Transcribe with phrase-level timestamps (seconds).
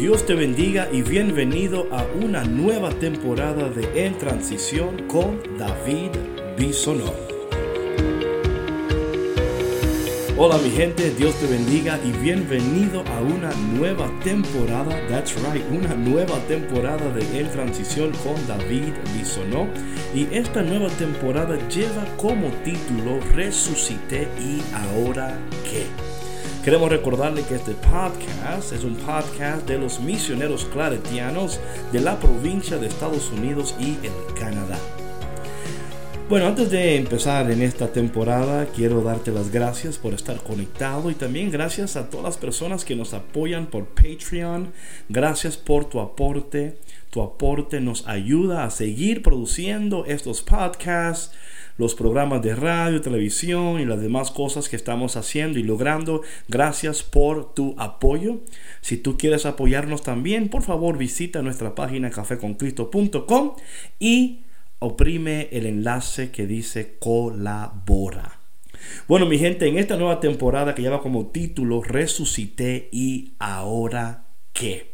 [0.00, 6.12] Dios te bendiga y bienvenido a una nueva temporada de En Transición con David
[6.56, 7.12] Bisonó.
[10.38, 15.94] Hola mi gente, Dios te bendiga y bienvenido a una nueva temporada, that's right, una
[15.94, 19.68] nueva temporada de En Transición con David Bisonó.
[20.14, 25.38] Y esta nueva temporada lleva como título Resucité y ahora
[25.70, 25.84] qué.
[26.64, 31.58] Queremos recordarle que este podcast es un podcast de los misioneros claretianos
[31.90, 34.76] de la provincia de Estados Unidos y en Canadá.
[36.30, 41.14] Bueno, antes de empezar en esta temporada, quiero darte las gracias por estar conectado y
[41.14, 44.72] también gracias a todas las personas que nos apoyan por Patreon.
[45.08, 46.78] Gracias por tu aporte.
[47.10, 51.32] Tu aporte nos ayuda a seguir produciendo estos podcasts
[51.78, 56.22] los programas de radio, televisión y las demás cosas que estamos haciendo y logrando.
[56.46, 58.38] Gracias por tu apoyo.
[58.82, 63.56] Si tú quieres apoyarnos también, por favor visita nuestra página cafeconcristo.com
[63.98, 64.44] y
[64.80, 68.40] oprime el enlace que dice colabora.
[69.06, 74.90] Bueno, mi gente, en esta nueva temporada que lleva como título Resucité y ahora qué.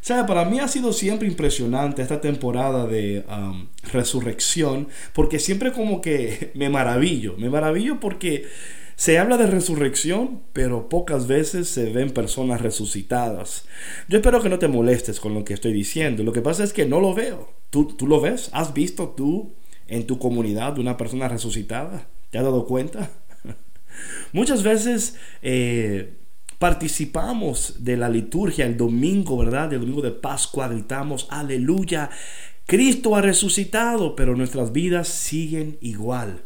[0.00, 5.72] O sea, para mí ha sido siempre impresionante esta temporada de um, resurrección, porque siempre
[5.72, 8.46] como que me maravillo, me maravillo porque
[8.96, 13.66] se habla de resurrección, pero pocas veces se ven personas resucitadas.
[14.08, 16.72] Yo espero que no te molestes con lo que estoy diciendo, lo que pasa es
[16.72, 17.59] que no lo veo.
[17.70, 18.50] ¿Tú, tú lo ves?
[18.52, 19.54] ¿Has visto tú
[19.86, 22.08] en tu comunidad una persona resucitada?
[22.30, 23.10] ¿Te has dado cuenta?
[24.32, 25.16] Muchas veces...
[25.42, 26.16] Eh,
[26.60, 29.72] participamos de la liturgia el domingo, ¿verdad?
[29.72, 32.10] El domingo de Pascua gritamos, aleluya,
[32.66, 36.42] Cristo ha resucitado, pero nuestras vidas siguen igual.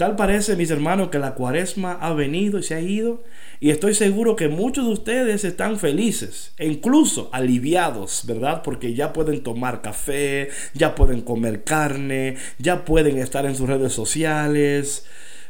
[0.00, 3.22] Tal parece, mis hermanos, que la cuaresma ha venido y se ha ido.
[3.60, 8.62] Y estoy seguro que muchos de ustedes están felices e incluso aliviados, ¿verdad?
[8.62, 13.92] Porque ya pueden tomar café, ya pueden comer carne, ya pueden estar en sus redes
[13.92, 15.04] sociales.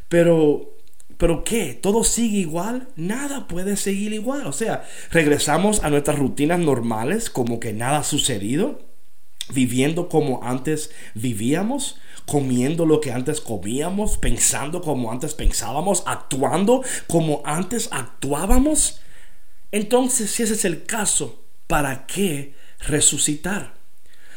[0.09, 0.75] Pero
[1.16, 1.78] pero ¿qué?
[1.81, 2.89] ¿Todo sigue igual?
[2.97, 4.49] Nada puede seguir igual.
[4.49, 8.81] O sea, regresamos a nuestras rutinas normales como que nada ha sucedido,
[9.55, 17.42] viviendo como antes vivíamos, comiendo lo que antes comíamos, pensando como antes pensábamos, actuando como
[17.44, 19.00] antes actuábamos.
[19.72, 22.54] Entonces, si ese es el caso, ¿para qué
[22.86, 23.74] resucitar?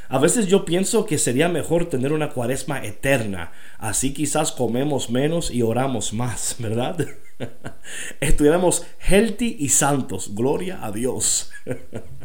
[0.09, 5.51] A veces yo pienso que sería mejor tener una cuaresma eterna, así quizás comemos menos
[5.51, 6.97] y oramos más, ¿verdad?
[8.21, 11.51] Estuviéramos healthy y santos, gloria a Dios.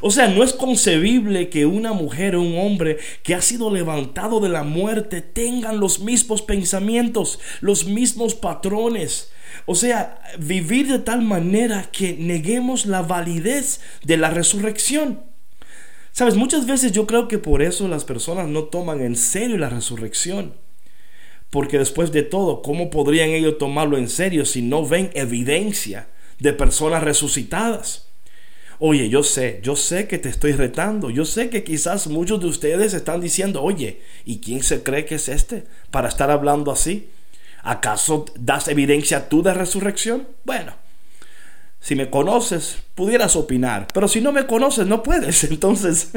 [0.00, 4.40] O sea, no es concebible que una mujer o un hombre que ha sido levantado
[4.40, 9.30] de la muerte tengan los mismos pensamientos, los mismos patrones.
[9.66, 15.22] O sea, vivir de tal manera que neguemos la validez de la resurrección.
[16.12, 19.68] Sabes, muchas veces yo creo que por eso las personas no toman en serio la
[19.68, 20.54] resurrección.
[21.50, 26.08] Porque después de todo, ¿cómo podrían ellos tomarlo en serio si no ven evidencia
[26.38, 28.09] de personas resucitadas?
[28.82, 32.46] Oye, yo sé, yo sé que te estoy retando, yo sé que quizás muchos de
[32.46, 37.10] ustedes están diciendo, oye, ¿y quién se cree que es este para estar hablando así?
[37.62, 40.26] ¿Acaso das evidencia tú de resurrección?
[40.46, 40.72] Bueno,
[41.80, 45.44] si me conoces, pudieras opinar, pero si no me conoces, no puedes.
[45.50, 46.10] Entonces,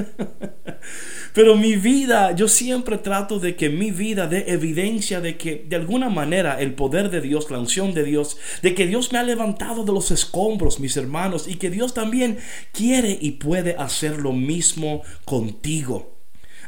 [1.34, 5.78] pero mi vida, yo siempre trato de que mi vida dé evidencia de que de
[5.78, 9.24] alguna manera el poder de Dios, la unción de Dios, de que Dios me ha
[9.24, 12.40] levantado de los escombros, mis hermanos, y que Dios también
[12.74, 16.18] quiere y puede hacer lo mismo contigo.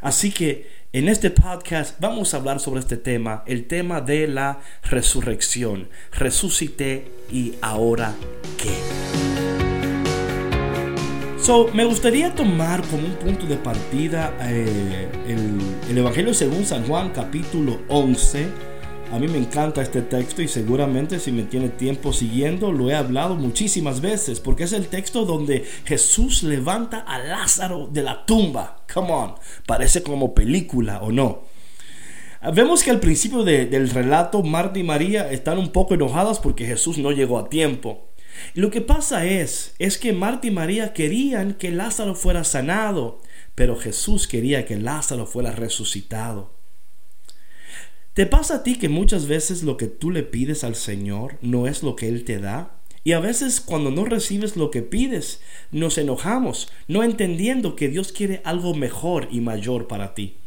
[0.02, 4.62] Así que en este podcast vamos a hablar sobre este tema, el tema de la
[4.82, 5.90] resurrección.
[6.14, 8.16] Resucité y ahora
[8.58, 8.72] qué.
[11.38, 15.60] So, me gustaría tomar como un punto de partida eh, el,
[15.92, 18.75] el Evangelio según San Juan capítulo 11
[19.12, 22.96] a mí me encanta este texto y seguramente si me tiene tiempo siguiendo lo he
[22.96, 28.84] hablado muchísimas veces porque es el texto donde Jesús levanta a Lázaro de la tumba.
[28.94, 29.36] Come on,
[29.66, 31.44] parece como película o no.
[32.54, 36.98] Vemos que al principio del relato Marta y María están un poco enojadas porque Jesús
[36.98, 38.10] no llegó a tiempo.
[38.54, 43.22] lo que pasa es, es que Marta y María querían que Lázaro fuera sanado,
[43.56, 46.56] pero Jesús quería que Lázaro fuera resucitado.
[48.16, 51.68] ¿Te pasa a ti que muchas veces lo que tú le pides al Señor no
[51.68, 52.72] es lo que Él te da?
[53.04, 55.42] Y a veces cuando no recibes lo que pides,
[55.74, 60.38] nos enojamos, no entendiendo que Dios quiere algo mejor y mayor para ti.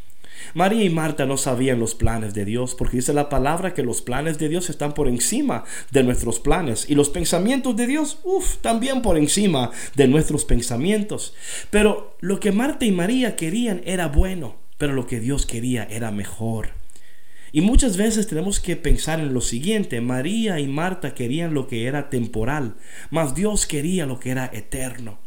[0.54, 4.00] María y Marta no sabían los planes de Dios, porque dice la palabra que los
[4.00, 8.56] planes de Dios están por encima de nuestros planes y los pensamientos de Dios, uff,
[8.62, 11.34] también por encima de nuestros pensamientos.
[11.68, 16.10] Pero lo que Marta y María querían era bueno, pero lo que Dios quería era
[16.10, 16.77] mejor.
[17.52, 21.86] Y muchas veces tenemos que pensar en lo siguiente, María y Marta querían lo que
[21.86, 22.76] era temporal,
[23.10, 25.18] mas Dios quería lo que era eterno.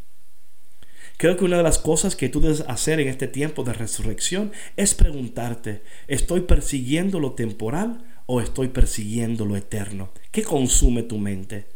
[1.17, 4.51] Creo que una de las cosas que tú debes hacer en este tiempo de resurrección
[4.75, 10.11] es preguntarte, ¿estoy persiguiendo lo temporal o estoy persiguiendo lo eterno?
[10.31, 11.67] ¿Qué consume tu mente?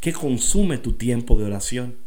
[0.00, 2.03] ¿Qué consume tu tiempo de oración?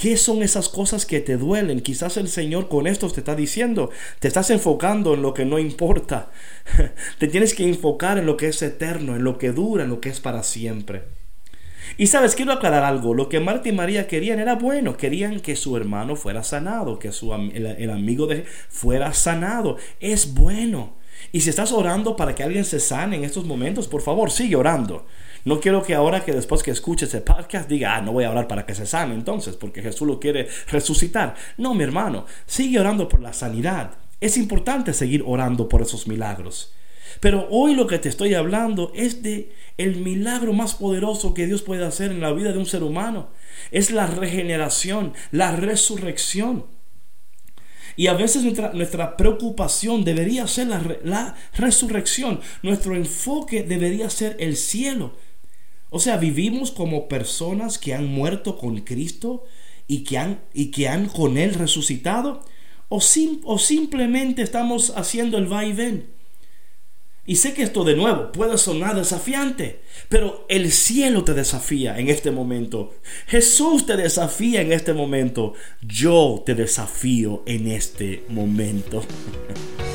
[0.00, 1.82] ¿Qué son esas cosas que te duelen?
[1.82, 5.58] Quizás el Señor con esto te está diciendo, te estás enfocando en lo que no
[5.58, 6.30] importa.
[7.18, 10.00] te tienes que enfocar en lo que es eterno, en lo que dura, en lo
[10.00, 11.02] que es para siempre.
[11.98, 13.12] Y sabes, quiero aclarar algo.
[13.12, 14.96] Lo que Marta y María querían era bueno.
[14.96, 19.76] Querían que su hermano fuera sanado, que su, el, amigo de fuera sanado.
[20.00, 20.94] Es bueno.
[21.30, 24.56] Y si estás orando para que alguien se sane en estos momentos, por favor, sigue
[24.56, 25.04] orando.
[25.44, 28.30] No quiero que ahora que después que escuches el podcast diga, ah, no voy a
[28.30, 31.34] orar para que se sane entonces, porque Jesús lo quiere resucitar.
[31.56, 33.92] No, mi hermano, sigue orando por la sanidad.
[34.20, 36.74] Es importante seguir orando por esos milagros.
[37.20, 41.62] Pero hoy lo que te estoy hablando es de el milagro más poderoso que Dios
[41.62, 43.30] puede hacer en la vida de un ser humano.
[43.70, 46.66] Es la regeneración, la resurrección.
[47.96, 48.42] Y a veces
[48.72, 52.40] nuestra, preocupación debería ser la, la, resurrección.
[52.62, 55.14] Nuestro enfoque debería ser el cielo.
[55.90, 59.44] O sea, vivimos como personas que han muerto con Cristo
[59.86, 62.44] y que han, y que han con Él resucitado.
[62.88, 63.00] O,
[63.44, 66.20] o simplemente estamos haciendo el va y ven.
[67.26, 72.08] Y sé que esto de nuevo puede sonar desafiante, pero el cielo te desafía en
[72.08, 72.94] este momento.
[73.26, 75.54] Jesús te desafía en este momento.
[75.80, 79.04] Yo te desafío en este momento.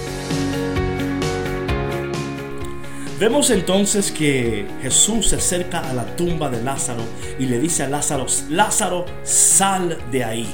[3.18, 7.02] Vemos entonces que Jesús se acerca a la tumba de Lázaro
[7.40, 10.54] y le dice a Lázaro, Lázaro, sal de ahí.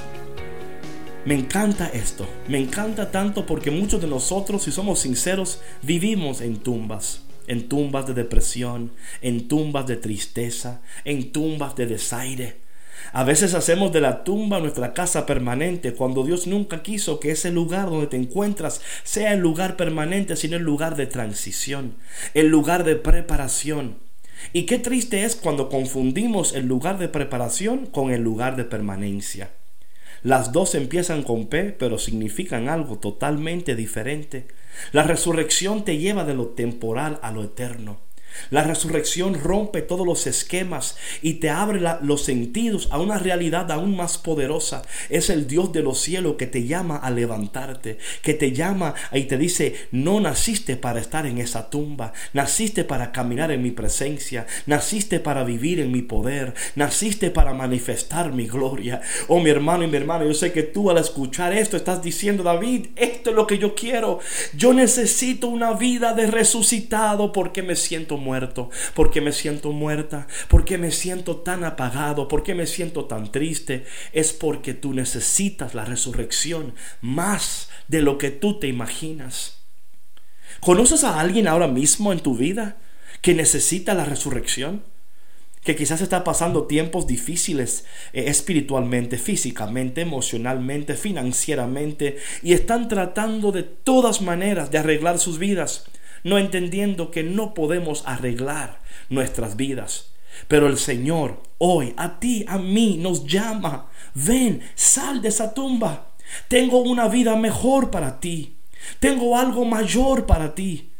[1.25, 6.57] Me encanta esto, me encanta tanto porque muchos de nosotros, si somos sinceros, vivimos en
[6.57, 8.91] tumbas, en tumbas de depresión,
[9.23, 12.57] en tumbas de tristeza, en tumbas de desaire.
[13.13, 17.51] A veces hacemos de la tumba nuestra casa permanente cuando Dios nunca quiso que ese
[17.51, 21.95] lugar donde te encuentras sea el lugar permanente, sino el lugar de transición,
[22.33, 23.97] el lugar de preparación.
[24.53, 29.51] Y qué triste es cuando confundimos el lugar de preparación con el lugar de permanencia.
[30.23, 34.47] Las dos empiezan con P, pero significan algo totalmente diferente.
[34.91, 37.99] La resurrección te lleva de lo temporal a lo eterno.
[38.49, 43.95] La resurrección rompe todos los esquemas y te abre los sentidos a una realidad aún
[43.95, 44.81] más poderosa.
[45.09, 49.23] Es el Dios de los cielos que te llama a levantarte, que te llama y
[49.23, 54.45] te dice, no naciste para estar en esa tumba, naciste para caminar en mi presencia,
[54.65, 59.01] naciste para vivir en mi poder, naciste para manifestar mi gloria.
[59.27, 62.43] Oh mi hermano y mi hermana, yo sé que tú al escuchar esto estás diciendo,
[62.43, 64.19] David, esto es lo que yo quiero.
[64.55, 68.69] Yo necesito una vida de resucitado porque me siento muerto?
[68.93, 70.27] porque me siento muerta?
[70.47, 72.27] porque me siento tan apagado?
[72.27, 73.85] porque me siento tan triste?
[74.13, 79.57] Es porque tú necesitas la resurrección más de lo que tú te imaginas.
[80.61, 82.77] ¿Conoces a alguien ahora mismo en tu vida
[83.21, 84.83] que necesita la resurrección?
[85.63, 93.63] que quizás está pasando tiempos difíciles eh, espiritualmente, físicamente, emocionalmente, financieramente, y están tratando de
[93.63, 95.85] todas maneras de arreglar sus vidas
[96.23, 100.11] no entendiendo que no podemos arreglar nuestras vidas.
[100.47, 103.89] Pero el Señor hoy a ti, a mí, nos llama.
[104.13, 106.13] Ven, sal de esa tumba.
[106.47, 108.57] Tengo una vida mejor para ti.
[108.99, 110.91] Tengo algo mayor para ti.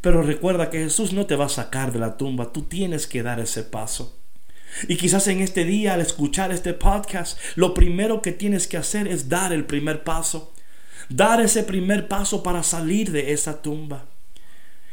[0.00, 2.52] Pero recuerda que Jesús no te va a sacar de la tumba.
[2.52, 4.16] Tú tienes que dar ese paso.
[4.86, 9.08] Y quizás en este día, al escuchar este podcast, lo primero que tienes que hacer
[9.08, 10.52] es dar el primer paso.
[11.08, 14.06] Dar ese primer paso para salir de esa tumba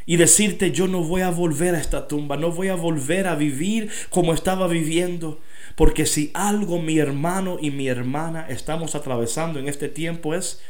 [0.05, 3.35] y decirte yo no voy a volver a esta tumba, no voy a volver a
[3.35, 5.39] vivir como estaba viviendo.
[5.75, 10.61] Porque si algo mi hermano y mi hermana estamos atravesando en este tiempo es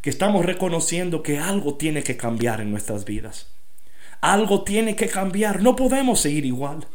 [0.00, 3.48] que estamos reconociendo que algo tiene que cambiar en nuestras vidas.
[4.20, 6.86] Algo tiene que cambiar, no podemos seguir igual.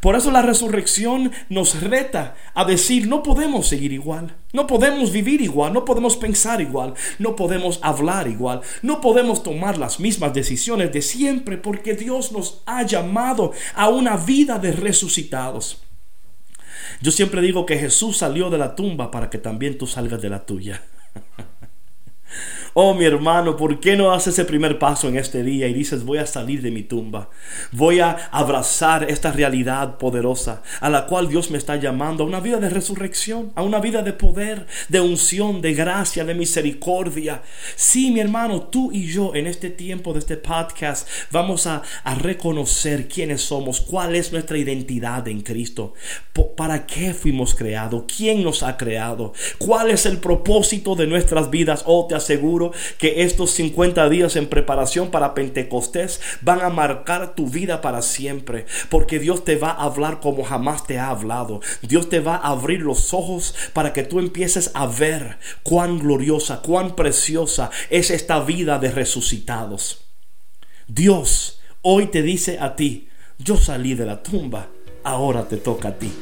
[0.00, 5.40] Por eso la resurrección nos reta a decir, no podemos seguir igual, no podemos vivir
[5.40, 10.92] igual, no podemos pensar igual, no podemos hablar igual, no podemos tomar las mismas decisiones
[10.92, 15.82] de siempre porque Dios nos ha llamado a una vida de resucitados.
[17.00, 20.30] Yo siempre digo que Jesús salió de la tumba para que también tú salgas de
[20.30, 20.82] la tuya.
[22.78, 26.04] Oh mi hermano, ¿por qué no haces ese primer paso en este día y dices
[26.04, 27.30] voy a salir de mi tumba?
[27.72, 32.40] Voy a abrazar esta realidad poderosa a la cual Dios me está llamando a una
[32.40, 37.40] vida de resurrección, a una vida de poder, de unción, de gracia, de misericordia.
[37.76, 42.14] Sí, mi hermano, tú y yo en este tiempo de este podcast vamos a, a
[42.14, 45.94] reconocer quiénes somos, cuál es nuestra identidad en Cristo,
[46.58, 51.82] para qué fuimos creados, quién nos ha creado, cuál es el propósito de nuestras vidas.
[51.86, 52.65] Oh, te aseguro
[52.98, 58.66] que estos 50 días en preparación para Pentecostés van a marcar tu vida para siempre,
[58.88, 61.60] porque Dios te va a hablar como jamás te ha hablado.
[61.82, 66.62] Dios te va a abrir los ojos para que tú empieces a ver cuán gloriosa,
[66.62, 70.06] cuán preciosa es esta vida de resucitados.
[70.88, 73.08] Dios hoy te dice a ti,
[73.38, 74.68] yo salí de la tumba,
[75.04, 76.12] ahora te toca a ti.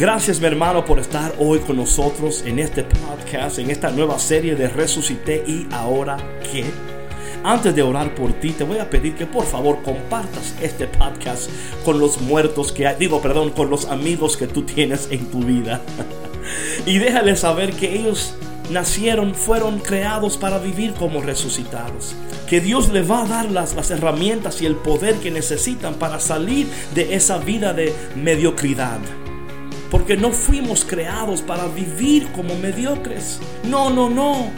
[0.00, 4.54] Gracias mi hermano por estar hoy con nosotros en este podcast, en esta nueva serie
[4.54, 6.16] de Resucité y ahora
[6.50, 6.64] qué.
[7.44, 11.50] Antes de orar por ti, te voy a pedir que por favor compartas este podcast
[11.84, 15.82] con los muertos que digo, perdón, con los amigos que tú tienes en tu vida.
[16.86, 18.36] y déjales saber que ellos
[18.70, 22.14] nacieron, fueron creados para vivir como resucitados.
[22.48, 26.68] Que Dios les va a dar las herramientas y el poder que necesitan para salir
[26.94, 28.98] de esa vida de mediocridad
[30.10, 33.38] porque no fuimos creados para vivir como mediocres.
[33.62, 34.48] No, no, no.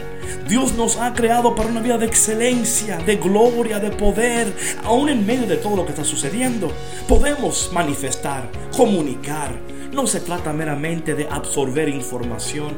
[0.49, 4.51] Dios nos ha creado para una vida de excelencia, de gloria, de poder,
[4.83, 6.71] aún en medio de todo lo que está sucediendo.
[7.07, 9.51] Podemos manifestar, comunicar.
[9.93, 12.73] No se trata meramente de absorber información.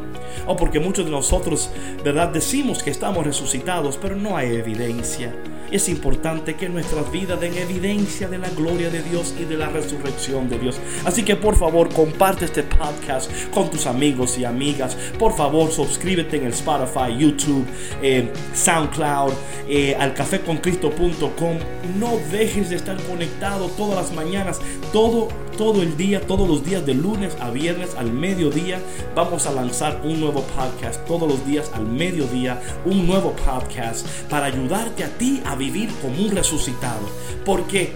[0.47, 1.69] O porque muchos de nosotros,
[2.03, 2.27] ¿verdad?
[2.27, 5.33] Decimos que estamos resucitados, pero no hay evidencia.
[5.71, 9.69] Es importante que nuestras vidas den evidencia de la gloria de Dios y de la
[9.69, 10.75] resurrección de Dios.
[11.05, 14.95] Así que por favor comparte este podcast con tus amigos y amigas.
[15.17, 17.65] Por favor suscríbete en el Spotify, YouTube,
[18.01, 19.33] eh, SoundCloud,
[19.67, 21.57] eh, al caféconcristo.com.
[21.97, 24.59] No dejes de estar conectado todas las mañanas,
[24.91, 28.79] todo todo el día, todos los días de lunes a viernes al mediodía.
[29.15, 34.47] Vamos a lanzar un nuevo podcast todos los días al mediodía, un nuevo podcast para
[34.47, 37.07] ayudarte a ti a vivir como un resucitado.
[37.45, 37.93] Porque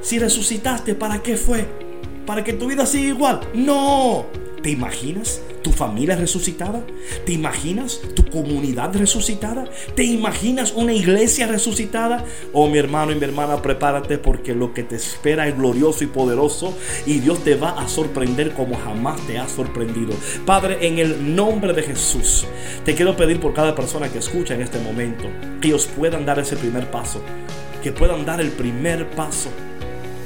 [0.00, 1.66] si resucitaste, ¿para qué fue?
[2.24, 3.40] ¿Para que tu vida siga igual?
[3.54, 4.26] No.
[4.62, 5.42] ¿Te imaginas?
[5.66, 6.80] Tu familia resucitada?
[7.24, 9.64] ¿Te imaginas tu comunidad resucitada?
[9.96, 12.24] ¿Te imaginas una iglesia resucitada?
[12.52, 16.06] Oh mi hermano y mi hermana, prepárate porque lo que te espera es glorioso y
[16.06, 16.72] poderoso
[17.04, 20.14] y Dios te va a sorprender como jamás te ha sorprendido.
[20.44, 22.46] Padre, en el nombre de Jesús,
[22.84, 25.24] te quiero pedir por cada persona que escucha en este momento
[25.60, 27.20] que ellos puedan dar ese primer paso,
[27.82, 29.50] que puedan dar el primer paso,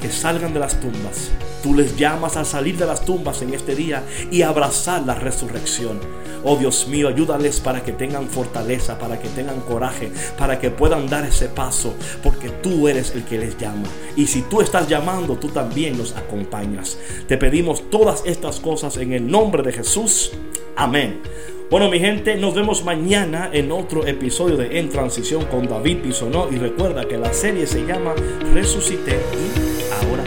[0.03, 1.31] que salgan de las tumbas
[1.63, 5.99] Tú les llamas a salir de las tumbas en este día y abrazar la resurrección.
[6.43, 11.07] Oh Dios mío, ayúdales para que tengan fortaleza, para que tengan coraje, para que puedan
[11.07, 13.87] dar ese paso, porque tú eres el que les llama.
[14.15, 16.97] Y si tú estás llamando, tú también nos acompañas.
[17.27, 20.31] Te pedimos todas estas cosas en el nombre de Jesús.
[20.75, 21.21] Amén.
[21.69, 26.49] Bueno, mi gente, nos vemos mañana en otro episodio de En Transición con David Bisonó.
[26.51, 28.13] Y recuerda que la serie se llama
[28.53, 30.23] Resucité y ahora